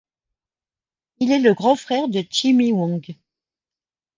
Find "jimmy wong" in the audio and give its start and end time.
2.27-3.03